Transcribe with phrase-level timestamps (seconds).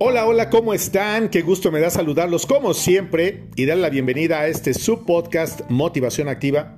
[0.00, 1.28] Hola, hola, ¿cómo están?
[1.28, 6.28] Qué gusto me da saludarlos como siempre y dar la bienvenida a este subpodcast Motivación
[6.28, 6.76] Activa.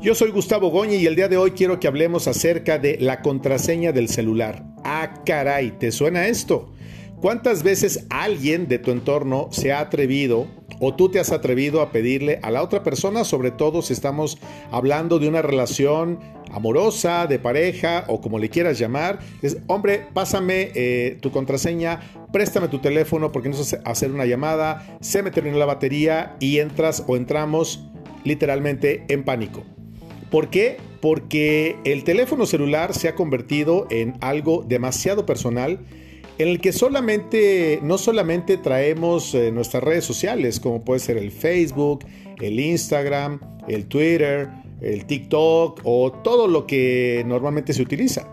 [0.00, 3.22] Yo soy Gustavo Goñi y el día de hoy quiero que hablemos acerca de la
[3.22, 4.62] contraseña del celular.
[4.84, 6.72] Ah, caray, ¿te suena esto?
[7.20, 10.46] ¿Cuántas veces alguien de tu entorno se ha atrevido
[10.78, 14.38] o tú te has atrevido a pedirle a la otra persona, sobre todo si estamos
[14.70, 16.20] hablando de una relación
[16.54, 22.00] amorosa, de pareja o como le quieras llamar, es, hombre, pásame eh, tu contraseña,
[22.32, 26.58] préstame tu teléfono porque no sé hacer una llamada, se me terminó la batería y
[26.58, 27.84] entras o entramos
[28.24, 29.64] literalmente en pánico.
[30.30, 30.78] ¿Por qué?
[31.00, 35.80] Porque el teléfono celular se ha convertido en algo demasiado personal
[36.38, 41.30] en el que solamente, no solamente traemos eh, nuestras redes sociales, como puede ser el
[41.30, 42.04] Facebook,
[42.40, 44.50] el Instagram, el Twitter,
[44.84, 48.28] el TikTok o todo lo que normalmente se utiliza.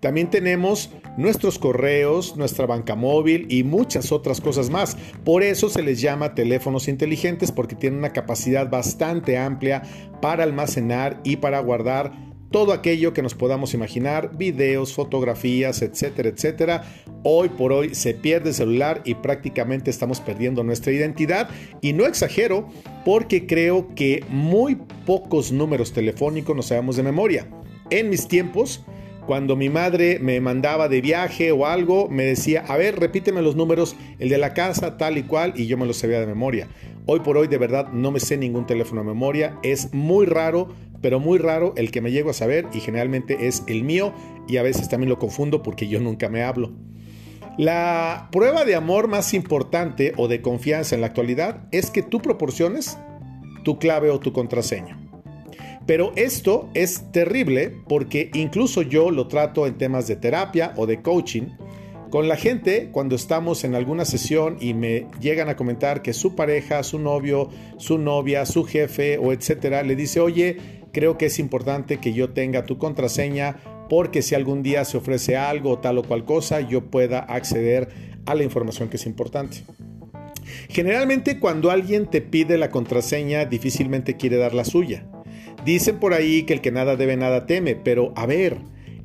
[0.00, 4.96] También tenemos nuestros correos, nuestra banca móvil y muchas otras cosas más.
[5.24, 9.82] Por eso se les llama teléfonos inteligentes porque tienen una capacidad bastante amplia
[10.22, 16.84] para almacenar y para guardar todo aquello que nos podamos imaginar, videos, fotografías, etcétera, etcétera.
[17.22, 21.48] Hoy por hoy se pierde el celular y prácticamente estamos perdiendo nuestra identidad.
[21.80, 22.68] Y no exagero
[23.04, 27.46] porque creo que muy pocos números telefónicos nos sabemos de memoria.
[27.90, 28.84] En mis tiempos,
[29.26, 33.54] cuando mi madre me mandaba de viaje o algo, me decía, a ver, repíteme los
[33.54, 36.68] números, el de la casa, tal y cual, y yo me los sabía de memoria.
[37.06, 39.58] Hoy por hoy, de verdad, no me sé ningún teléfono de memoria.
[39.62, 40.68] Es muy raro,
[41.00, 44.12] pero muy raro el que me llego a saber y generalmente es el mío
[44.48, 46.72] y a veces también lo confundo porque yo nunca me hablo.
[47.58, 52.20] La prueba de amor más importante o de confianza en la actualidad es que tú
[52.20, 52.96] proporciones
[53.64, 54.98] tu clave o tu contraseña.
[55.86, 61.02] Pero esto es terrible porque incluso yo lo trato en temas de terapia o de
[61.02, 61.48] coaching
[62.10, 66.34] con la gente cuando estamos en alguna sesión y me llegan a comentar que su
[66.34, 67.48] pareja, su novio,
[67.78, 70.56] su novia, su jefe o etcétera le dice, oye,
[70.92, 73.56] creo que es importante que yo tenga tu contraseña
[73.88, 77.88] porque si algún día se ofrece algo tal o cual cosa, yo pueda acceder
[78.26, 79.62] a la información que es importante.
[80.68, 85.06] Generalmente cuando alguien te pide la contraseña, difícilmente quiere dar la suya.
[85.64, 88.58] Dicen por ahí que el que nada debe nada teme, pero a ver,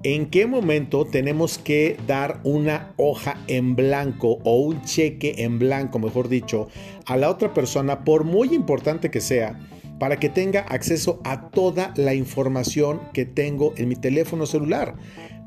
[0.05, 5.97] ¿en qué momento tenemos que dar una hoja en blanco o un cheque en blanco,
[5.97, 6.67] mejor dicho,
[7.07, 9.59] a la otra persona, por muy importante que sea?
[9.99, 14.95] para que tenga acceso a toda la información que tengo en mi teléfono celular.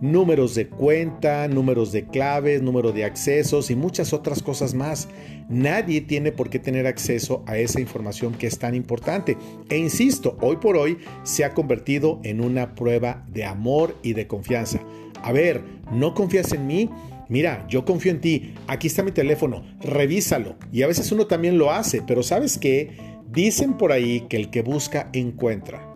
[0.00, 5.08] Números de cuenta, números de claves, número de accesos y muchas otras cosas más.
[5.48, 9.36] Nadie tiene por qué tener acceso a esa información que es tan importante.
[9.68, 14.28] E insisto, hoy por hoy se ha convertido en una prueba de amor y de
[14.28, 14.78] confianza.
[15.20, 16.88] A ver, ¿no confías en mí?
[17.28, 20.56] Mira, yo confío en ti, aquí está mi teléfono, revísalo.
[20.72, 22.90] Y a veces uno también lo hace, pero ¿sabes qué?
[23.30, 25.87] Dicen por ahí que el que busca encuentra.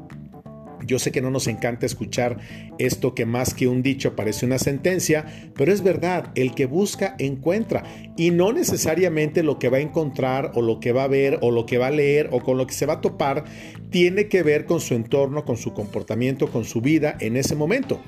[0.87, 2.39] Yo sé que no nos encanta escuchar
[2.79, 7.15] esto que más que un dicho parece una sentencia, pero es verdad, el que busca
[7.19, 7.85] encuentra.
[8.17, 11.51] Y no necesariamente lo que va a encontrar o lo que va a ver o
[11.51, 13.45] lo que va a leer o con lo que se va a topar
[13.91, 18.01] tiene que ver con su entorno, con su comportamiento, con su vida en ese momento.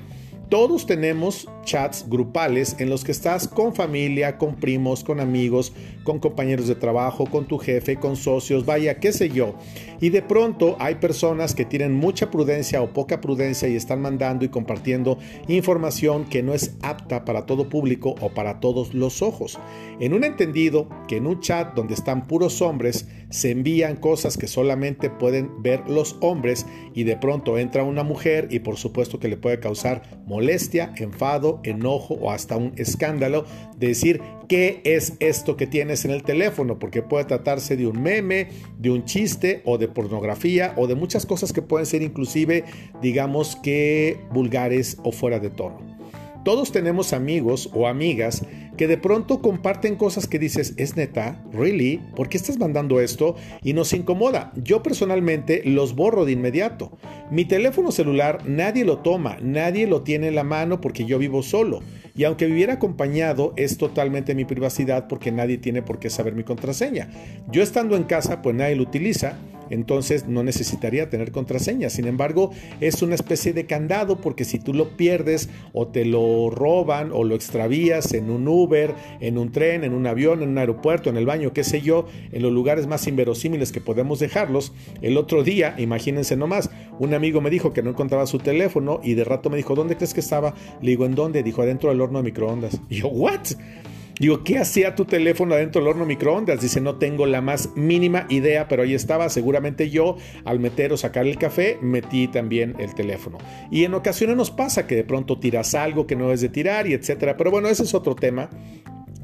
[0.55, 5.73] Todos tenemos chats grupales en los que estás con familia, con primos, con amigos,
[6.05, 9.55] con compañeros de trabajo, con tu jefe, con socios, vaya, qué sé yo.
[9.99, 14.45] Y de pronto hay personas que tienen mucha prudencia o poca prudencia y están mandando
[14.45, 15.17] y compartiendo
[15.49, 19.59] información que no es apta para todo público o para todos los ojos.
[19.99, 24.47] En un entendido que en un chat donde están puros hombres se envían cosas que
[24.47, 29.27] solamente pueden ver los hombres y de pronto entra una mujer y por supuesto que
[29.27, 33.45] le puede causar molestia, enfado, enojo o hasta un escándalo
[33.77, 38.01] de decir qué es esto que tienes en el teléfono, porque puede tratarse de un
[38.01, 42.63] meme, de un chiste o de pornografía o de muchas cosas que pueden ser inclusive,
[43.01, 45.94] digamos que vulgares o fuera de tono.
[46.45, 48.45] Todos tenemos amigos o amigas
[48.77, 51.43] que de pronto comparten cosas que dices, ¿es neta?
[51.51, 51.99] ¿Really?
[52.15, 53.35] ¿Por qué estás mandando esto?
[53.63, 54.53] Y nos incomoda.
[54.55, 56.91] Yo personalmente los borro de inmediato.
[57.31, 61.41] Mi teléfono celular nadie lo toma, nadie lo tiene en la mano porque yo vivo
[61.41, 61.81] solo.
[62.15, 66.43] Y aunque viviera acompañado, es totalmente mi privacidad porque nadie tiene por qué saber mi
[66.43, 67.09] contraseña.
[67.51, 69.35] Yo estando en casa, pues nadie lo utiliza
[69.69, 71.89] entonces no necesitaría tener contraseña.
[71.89, 72.51] Sin embargo,
[72.81, 77.23] es una especie de candado porque si tú lo pierdes o te lo roban o
[77.23, 81.17] lo extravías en un Uber, en un tren, en un avión, en un aeropuerto, en
[81.17, 85.43] el baño, qué sé yo, en los lugares más inverosímiles que podemos dejarlos, el otro
[85.43, 86.69] día, imagínense nomás,
[86.99, 89.95] un amigo me dijo que no encontraba su teléfono y de rato me dijo, ¿dónde
[89.95, 90.53] crees que estaba?
[90.81, 91.43] Le digo, ¿en dónde?
[91.43, 92.79] Dijo, adentro del horno de microondas.
[92.89, 93.41] Y yo, ¿what?
[94.17, 96.61] Digo, ¿qué hacía tu teléfono adentro del horno microondas?
[96.61, 99.27] Dice, no tengo la más mínima idea, pero ahí estaba.
[99.27, 100.15] Seguramente yo,
[100.45, 103.37] al meter o sacar el café, metí también el teléfono.
[103.71, 106.87] Y en ocasiones nos pasa que de pronto tiras algo que no es de tirar
[106.87, 107.35] y etcétera.
[107.35, 108.49] Pero bueno, ese es otro tema.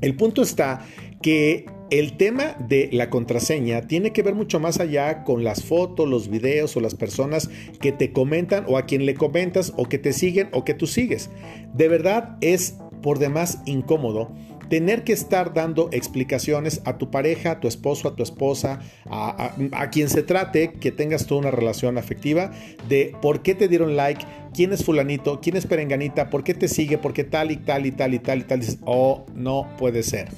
[0.02, 0.86] El punto está
[1.22, 6.10] que el tema de la contraseña tiene que ver mucho más allá con las fotos,
[6.10, 7.50] los videos o las personas
[7.80, 10.88] que te comentan o a quien le comentas o que te siguen o que tú
[10.88, 11.30] sigues.
[11.74, 14.32] De verdad es por demás incómodo
[14.72, 18.80] tener que estar dando explicaciones a tu pareja, a tu esposo, a tu esposa,
[19.10, 22.52] a, quien se trate, que tengas toda una relación afectiva,
[22.88, 26.70] de por qué te dieron like, quién es fulanito, quién es perenganita, por qué te
[26.70, 28.60] sigue, por qué tal y tal y tal y tal y tal.
[28.62, 30.30] Dices, oh, no puede ser.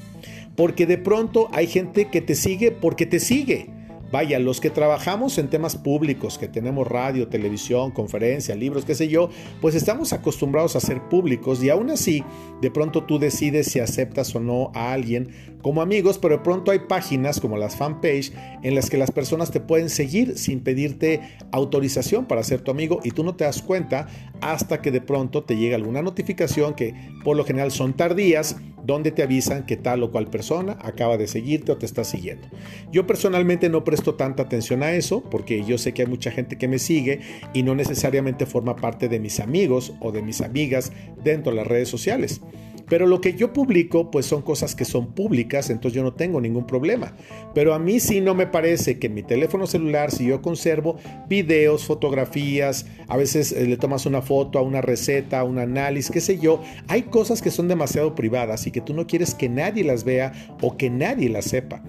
[0.55, 3.69] Porque de pronto hay gente que te sigue porque te sigue.
[4.13, 9.07] Vaya, los que trabajamos en temas públicos, que tenemos radio, televisión, conferencia, libros, qué sé
[9.07, 12.23] yo, pues estamos acostumbrados a ser públicos y aún así,
[12.61, 15.29] de pronto tú decides si aceptas o no a alguien
[15.63, 18.31] como amigos, pero de pronto hay páginas como las fanpage
[18.61, 21.19] en las que las personas te pueden seguir sin pedirte
[21.51, 24.05] autorización para ser tu amigo y tú no te das cuenta
[24.41, 26.93] hasta que de pronto te llega alguna notificación que
[27.23, 31.27] por lo general son tardías donde te avisan que tal o cual persona acaba de
[31.27, 32.47] seguirte o te está siguiendo.
[32.91, 36.57] Yo personalmente no presto tanta atención a eso porque yo sé que hay mucha gente
[36.57, 37.21] que me sigue
[37.53, 40.91] y no necesariamente forma parte de mis amigos o de mis amigas
[41.23, 42.41] dentro de las redes sociales.
[42.89, 46.41] Pero lo que yo publico, pues son cosas que son públicas, entonces yo no tengo
[46.41, 47.15] ningún problema.
[47.53, 50.97] Pero a mí sí no me parece que en mi teléfono celular, si yo conservo
[51.27, 56.21] videos, fotografías, a veces eh, le tomas una foto a una receta, un análisis, qué
[56.21, 59.83] sé yo, hay cosas que son demasiado privadas y que tú no quieres que nadie
[59.83, 61.83] las vea o que nadie las sepa.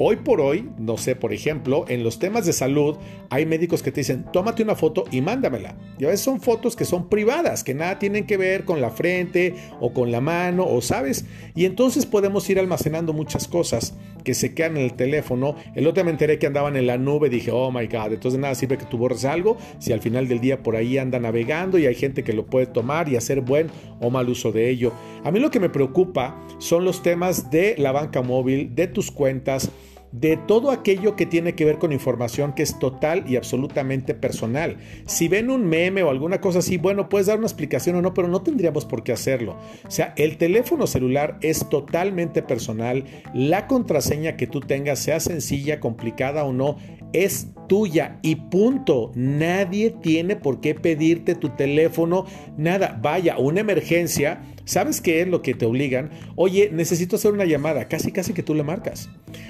[0.00, 2.96] Hoy por hoy, no sé, por ejemplo, en los temas de salud
[3.30, 5.76] hay médicos que te dicen, tómate una foto y mándamela.
[5.98, 8.90] Y a veces son fotos que son privadas, que nada tienen que ver con la
[8.90, 11.24] frente o con la mano o sabes.
[11.56, 15.56] Y entonces podemos ir almacenando muchas cosas que se quedan en el teléfono.
[15.74, 18.38] El otro día me enteré que andaban en la nube, dije, oh my god, entonces
[18.38, 21.76] nada sirve que tú borres algo si al final del día por ahí anda navegando
[21.76, 23.68] y hay gente que lo puede tomar y hacer buen
[24.00, 24.92] o mal uso de ello.
[25.24, 29.10] A mí lo que me preocupa son los temas de la banca móvil, de tus
[29.10, 29.70] cuentas,
[30.12, 34.78] de todo aquello que tiene que ver con información que es total y absolutamente personal.
[35.06, 38.14] Si ven un meme o alguna cosa así, bueno, puedes dar una explicación o no,
[38.14, 39.56] pero no tendríamos por qué hacerlo.
[39.86, 43.04] O sea, el teléfono celular es totalmente personal.
[43.34, 46.76] La contraseña que tú tengas, sea sencilla, complicada o no,
[47.12, 49.12] es tuya y punto.
[49.14, 52.24] Nadie tiene por qué pedirte tu teléfono,
[52.56, 52.98] nada.
[53.00, 56.10] Vaya, una emergencia, ¿sabes qué es lo que te obligan?
[56.36, 59.08] Oye, necesito hacer una llamada, casi casi que tú le marcas.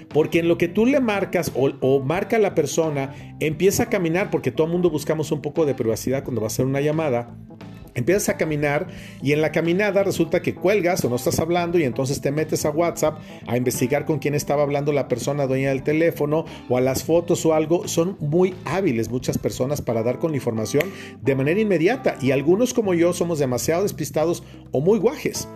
[0.09, 4.53] Porque en lo que tú le marcas o, marca la persona, empieza a caminar, porque
[4.53, 7.37] todo el mundo buscamos un poco de privacidad cuando va a hacer una llamada
[7.99, 8.87] Empiezas a caminar
[9.25, 12.65] y en la caminada resulta que cuelgas o no estás hablando y entonces te metes
[12.65, 13.19] a WhatsApp
[13.49, 17.45] a investigar con quién estaba hablando la persona dueña del teléfono o a las fotos
[17.45, 17.89] o algo.
[17.89, 20.85] Son muy hábiles muchas personas para dar con la información
[21.23, 25.49] de manera inmediata y algunos como yo somos demasiado despistados o muy guajes.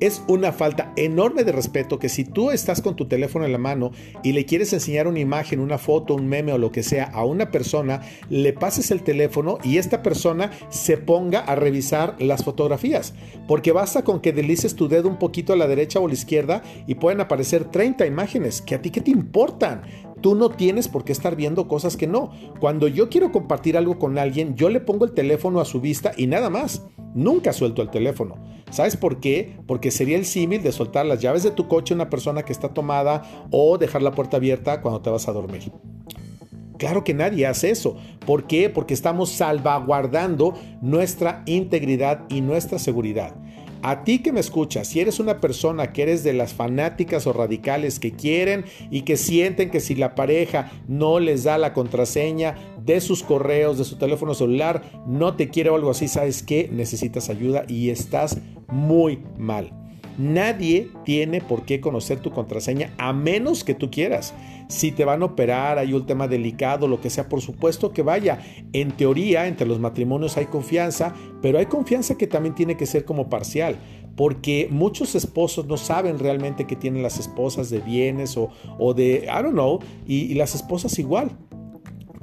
[0.00, 3.58] Es una falta enorme de respeto que si tú estás con tu teléfono en la
[3.58, 3.92] mano
[4.22, 7.24] y le quieres enseñar una imagen, una foto, un meme o lo que sea a
[7.26, 8.00] una persona,
[8.30, 13.12] le pases el teléfono y esta persona se ponga a revisar las fotografías.
[13.46, 16.14] Porque basta con que deslices tu dedo un poquito a la derecha o a la
[16.14, 19.82] izquierda y pueden aparecer 30 imágenes que a ti qué te importan.
[20.20, 22.32] Tú no tienes por qué estar viendo cosas que no.
[22.60, 26.12] Cuando yo quiero compartir algo con alguien, yo le pongo el teléfono a su vista
[26.16, 26.86] y nada más.
[27.14, 28.36] Nunca suelto el teléfono.
[28.70, 29.56] ¿Sabes por qué?
[29.66, 32.52] Porque sería el símil de soltar las llaves de tu coche a una persona que
[32.52, 35.72] está tomada o dejar la puerta abierta cuando te vas a dormir.
[36.80, 37.96] Claro que nadie hace eso.
[38.24, 38.70] ¿Por qué?
[38.70, 43.34] Porque estamos salvaguardando nuestra integridad y nuestra seguridad.
[43.82, 47.32] A ti que me escuchas, si eres una persona que eres de las fanáticas o
[47.32, 52.56] radicales que quieren y que sienten que si la pareja no les da la contraseña
[52.84, 56.68] de sus correos, de su teléfono celular, no te quiere o algo así, sabes que
[56.70, 59.79] necesitas ayuda y estás muy mal.
[60.20, 64.34] Nadie tiene por qué conocer tu contraseña a menos que tú quieras.
[64.68, 68.02] Si te van a operar, hay un tema delicado, lo que sea, por supuesto que
[68.02, 68.38] vaya.
[68.74, 73.06] En teoría, entre los matrimonios hay confianza, pero hay confianza que también tiene que ser
[73.06, 73.78] como parcial
[74.14, 79.42] porque muchos esposos no saben realmente que tienen las esposas de bienes o, de, I
[79.42, 81.30] don't know, y, y las esposas igual.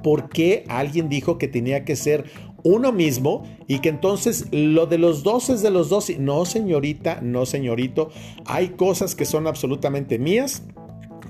[0.04, 2.26] ¿Por qué alguien dijo que tenía que ser
[2.68, 6.12] uno mismo y que entonces lo de los dos es de los dos.
[6.20, 8.10] No, señorita, no, señorito.
[8.46, 10.64] Hay cosas que son absolutamente mías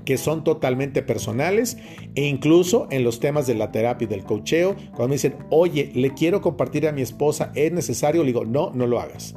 [0.04, 1.76] que son totalmente personales
[2.14, 5.92] e incluso en los temas de la terapia y del cocheo, cuando me dicen, oye,
[5.94, 9.34] le quiero compartir a mi esposa, es necesario, le digo, no, no lo hagas.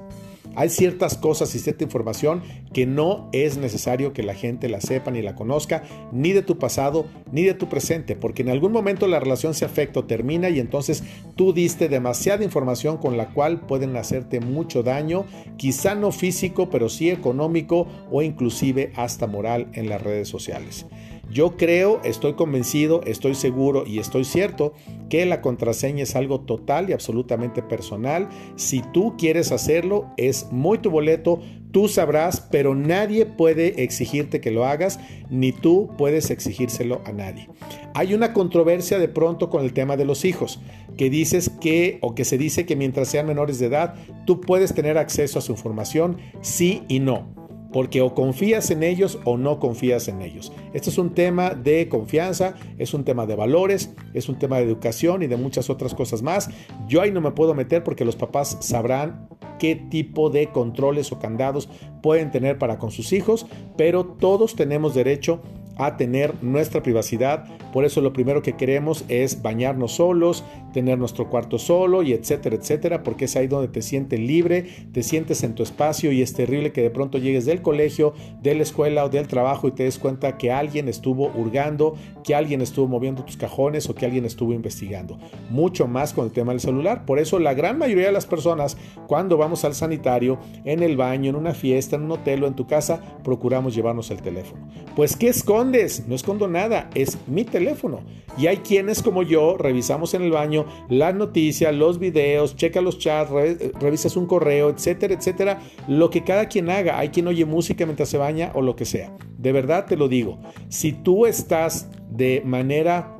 [0.56, 2.42] Hay ciertas cosas y cierta información
[2.74, 6.58] que no es necesario que la gente la sepa ni la conozca, ni de tu
[6.58, 10.50] pasado, ni de tu presente, porque en algún momento la relación se afecta o termina
[10.50, 11.04] y entonces
[11.36, 15.26] tú diste demasiada información con la cual pueden hacerte mucho daño,
[15.58, 20.86] quizá no físico, pero sí económico o inclusive hasta moral en las redes sociales.
[21.32, 24.74] Yo creo, estoy convencido, estoy seguro y estoy cierto
[25.10, 28.28] que la contraseña es algo total y absolutamente personal.
[28.58, 31.40] Si tú quieres hacerlo, es muy tu boleto,
[31.72, 37.48] tú sabrás, pero nadie puede exigirte que lo hagas, ni tú puedes exigírselo a nadie.
[37.94, 40.60] Hay una controversia de pronto con el tema de los hijos,
[40.98, 43.96] que dices que o que se dice que mientras sean menores de edad,
[44.26, 47.41] tú puedes tener acceso a su información, sí y no
[47.72, 50.52] porque o confías en ellos o no confías en ellos.
[50.74, 54.64] Esto es un tema de confianza, es un tema de valores, es un tema de
[54.64, 56.50] educación y de muchas otras cosas más.
[56.88, 59.28] Yo ahí no me puedo meter porque los papás sabrán
[59.60, 61.70] qué tipo de controles o candados
[62.02, 63.46] pueden tener para con sus hijos,
[63.78, 65.61] pero todos tenemos derecho a
[65.98, 67.46] tener nuestra privacidad.
[67.74, 72.56] Por eso lo primero que queremos es bañarnos solos, tener nuestro cuarto solo y etcétera,
[72.56, 76.34] etcétera, porque es ahí donde te sientes libre, te sientes en tu espacio y es
[76.34, 79.84] terrible que de pronto llegues del colegio, de la escuela o del trabajo y te
[79.84, 84.26] des cuenta que alguien estuvo hurgando, que alguien estuvo moviendo tus cajones o que alguien
[84.26, 85.18] estuvo investigando.
[85.50, 87.06] Mucho más con el tema del celular.
[87.06, 91.30] Por eso la gran mayoría de las personas cuando vamos al sanitario, en el baño,
[91.30, 94.68] en una fiesta, en un hotel o en tu casa, procuramos llevarnos el teléfono.
[94.96, 95.71] Pues ¿qué esconde?
[95.72, 98.02] No escondo nada, es mi teléfono.
[98.38, 103.00] Y hay quienes como yo revisamos en el baño las noticias, los videos, checa los
[103.00, 103.32] chats,
[103.80, 105.62] revisas un correo, etcétera, etcétera.
[105.88, 107.00] Lo que cada quien haga.
[107.00, 109.16] Hay quien oye música mientras se baña o lo que sea.
[109.38, 110.40] De verdad te lo digo.
[110.68, 113.18] Si tú estás de manera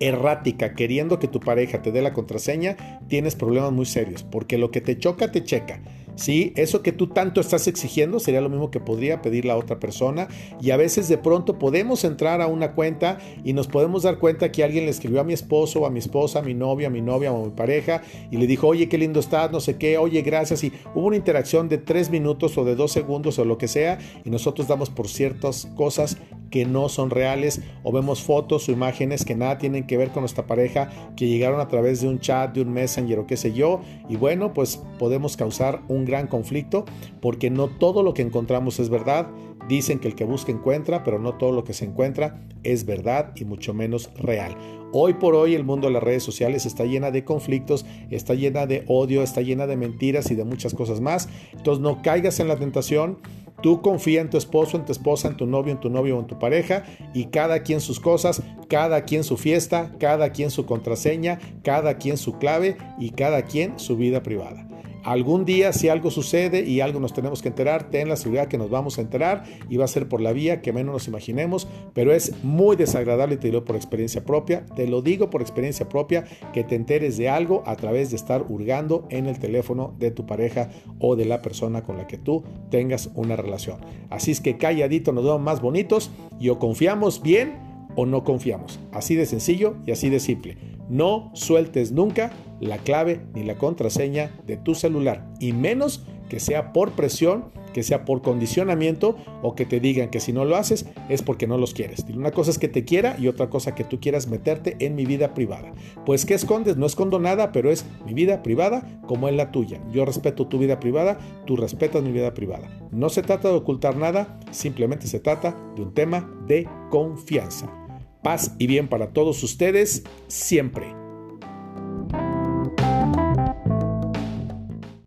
[0.00, 4.70] errática queriendo que tu pareja te dé la contraseña, tienes problemas muy serios, porque lo
[4.70, 5.82] que te choca, te checa.
[6.20, 6.52] ¿Sí?
[6.54, 10.28] Eso que tú tanto estás exigiendo sería lo mismo que podría pedir la otra persona
[10.60, 14.52] y a veces de pronto podemos entrar a una cuenta y nos podemos dar cuenta
[14.52, 17.00] que alguien le escribió a mi esposo a mi esposa, a mi novia, a mi
[17.00, 19.96] novia o a mi pareja y le dijo, oye, qué lindo estás, no sé qué,
[19.96, 23.56] oye, gracias y hubo una interacción de tres minutos o de dos segundos o lo
[23.56, 26.18] que sea y nosotros damos por ciertas cosas
[26.50, 30.22] que no son reales o vemos fotos o imágenes que nada tienen que ver con
[30.22, 33.52] nuestra pareja que llegaron a través de un chat, de un messenger o qué sé
[33.52, 36.84] yo y bueno pues podemos causar un gran conflicto
[37.20, 39.28] porque no todo lo que encontramos es verdad
[39.68, 43.32] dicen que el que busca encuentra pero no todo lo que se encuentra es verdad
[43.36, 44.56] y mucho menos real
[44.92, 48.66] Hoy por hoy el mundo de las redes sociales está llena de conflictos, está llena
[48.66, 51.28] de odio, está llena de mentiras y de muchas cosas más.
[51.52, 53.18] Entonces no caigas en la tentación
[53.62, 56.20] Tú confía en tu esposo, en tu esposa, en tu novio, en tu novio o
[56.20, 60.66] en tu pareja y cada quien sus cosas, cada quien su fiesta, cada quien su
[60.66, 64.69] contraseña, cada quien su clave y cada quien su vida privada.
[65.04, 68.58] Algún día si algo sucede y algo nos tenemos que enterar, ten la seguridad que
[68.58, 71.68] nos vamos a enterar y va a ser por la vía que menos nos imaginemos,
[71.94, 76.24] pero es muy desagradable, te digo por experiencia propia, te lo digo por experiencia propia,
[76.52, 80.26] que te enteres de algo a través de estar hurgando en el teléfono de tu
[80.26, 83.78] pareja o de la persona con la que tú tengas una relación.
[84.10, 88.80] Así es que calladito nos vemos más bonitos y o confiamos bien o no confiamos.
[88.92, 90.56] Así de sencillo y así de simple.
[90.88, 96.72] No sueltes nunca la clave ni la contraseña de tu celular y menos que sea
[96.72, 100.86] por presión, que sea por condicionamiento o que te digan que si no lo haces
[101.08, 102.04] es porque no los quieres.
[102.14, 105.04] Una cosa es que te quiera y otra cosa que tú quieras meterte en mi
[105.04, 105.72] vida privada.
[106.06, 106.76] Pues ¿qué escondes?
[106.76, 109.80] No escondo nada, pero es mi vida privada como es la tuya.
[109.92, 112.68] Yo respeto tu vida privada, tú respetas mi vida privada.
[112.90, 117.79] No se trata de ocultar nada, simplemente se trata de un tema de confianza.
[118.22, 120.99] Paz y bien para todos ustedes siempre.